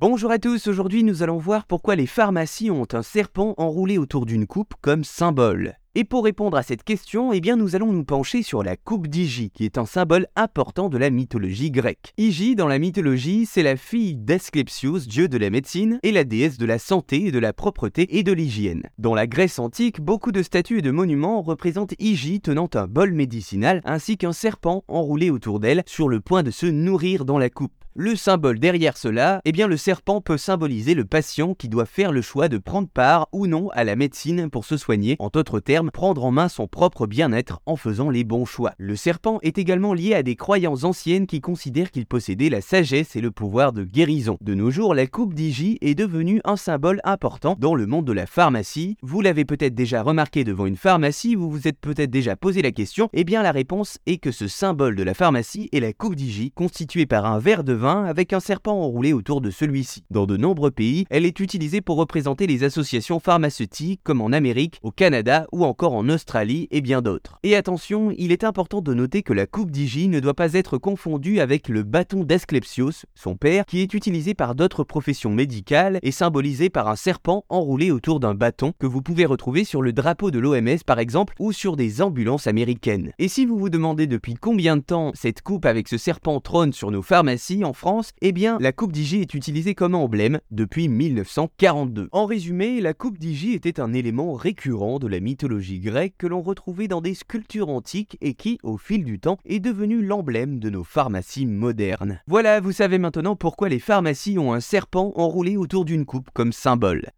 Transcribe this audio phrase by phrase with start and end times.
[0.00, 4.26] Bonjour à tous, aujourd'hui nous allons voir pourquoi les pharmacies ont un serpent enroulé autour
[4.26, 5.74] d'une coupe comme symbole.
[5.96, 9.08] Et pour répondre à cette question, eh bien nous allons nous pencher sur la coupe
[9.08, 12.12] d'Hygie, qui est un symbole important de la mythologie grecque.
[12.16, 16.58] Hygie, dans la mythologie, c'est la fille d'Asclepios, dieu de la médecine, et la déesse
[16.58, 18.84] de la santé, de la propreté et de l'hygiène.
[18.98, 23.14] Dans la Grèce antique, beaucoup de statues et de monuments représentent Hygie tenant un bol
[23.14, 27.50] médicinal ainsi qu'un serpent enroulé autour d'elle sur le point de se nourrir dans la
[27.50, 27.72] coupe.
[28.00, 32.12] Le symbole derrière cela, eh bien le serpent peut symboliser le patient qui doit faire
[32.12, 35.58] le choix de prendre part ou non à la médecine pour se soigner, en d'autres
[35.58, 38.72] termes, prendre en main son propre bien-être en faisant les bons choix.
[38.78, 43.16] Le serpent est également lié à des croyances anciennes qui considèrent qu'il possédait la sagesse
[43.16, 44.38] et le pouvoir de guérison.
[44.42, 48.12] De nos jours, la coupe d'Hygie est devenue un symbole important dans le monde de
[48.12, 48.96] la pharmacie.
[49.02, 52.70] Vous l'avez peut-être déjà remarqué devant une pharmacie, vous vous êtes peut-être déjà posé la
[52.70, 56.14] question, eh bien la réponse est que ce symbole de la pharmacie est la coupe
[56.14, 60.04] d'Hygie, constituée par un verre de vin avec un serpent enroulé autour de celui-ci.
[60.10, 64.78] Dans de nombreux pays, elle est utilisée pour représenter les associations pharmaceutiques comme en Amérique,
[64.82, 67.38] au Canada ou encore en Australie et bien d'autres.
[67.42, 70.78] Et attention, il est important de noter que la coupe d'Hygie ne doit pas être
[70.78, 76.12] confondue avec le bâton d'Asclepios, son père, qui est utilisé par d'autres professions médicales et
[76.12, 80.30] symbolisé par un serpent enroulé autour d'un bâton que vous pouvez retrouver sur le drapeau
[80.30, 83.12] de l'OMS par exemple ou sur des ambulances américaines.
[83.18, 86.72] Et si vous vous demandez depuis combien de temps cette coupe avec ce serpent trône
[86.72, 90.88] sur nos pharmacies en France, eh bien, la coupe d'Hygie est utilisée comme emblème depuis
[90.88, 92.08] 1942.
[92.10, 96.42] En résumé, la coupe d'Hygie était un élément récurrent de la mythologie grecque que l'on
[96.42, 100.70] retrouvait dans des sculptures antiques et qui, au fil du temps, est devenu l'emblème de
[100.70, 102.20] nos pharmacies modernes.
[102.26, 106.52] Voilà, vous savez maintenant pourquoi les pharmacies ont un serpent enroulé autour d'une coupe comme
[106.52, 107.12] symbole.